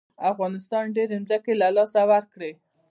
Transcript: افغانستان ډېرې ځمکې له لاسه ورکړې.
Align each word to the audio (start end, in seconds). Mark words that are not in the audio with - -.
افغانستان 0.31 0.85
ډېرې 0.95 1.17
ځمکې 1.27 1.53
له 1.61 1.67
لاسه 1.75 2.01
ورکړې. 2.11 2.51